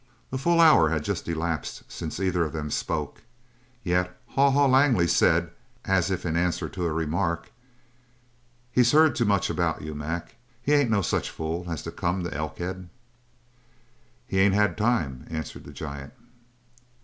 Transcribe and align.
A 0.31 0.37
full 0.39 0.59
hour 0.59 0.89
had 0.89 1.03
just 1.03 1.27
elapsed 1.27 1.83
since 1.87 2.19
either 2.19 2.43
of 2.43 2.53
them 2.53 2.71
spoke, 2.71 3.21
yet 3.83 4.19
Haw 4.29 4.49
Haw 4.49 4.65
Langley 4.65 5.05
said, 5.05 5.51
as 5.85 6.09
if 6.09 6.25
in 6.25 6.35
answer 6.35 6.67
to 6.67 6.85
a 6.85 6.91
remark: 6.91 7.51
"He's 8.71 8.93
heard 8.93 9.15
too 9.15 9.25
much 9.25 9.51
about 9.51 9.83
you, 9.83 9.93
Mac. 9.93 10.33
He 10.59 10.73
ain't 10.73 10.89
no 10.89 11.03
such 11.03 11.29
fool 11.29 11.69
as 11.69 11.83
to 11.83 11.91
come 11.91 12.23
to 12.23 12.33
Elkhead." 12.33 12.89
"He 14.25 14.39
ain't 14.39 14.55
had 14.55 14.75
time," 14.75 15.27
answered 15.29 15.65
the 15.65 15.71
giant. 15.71 16.13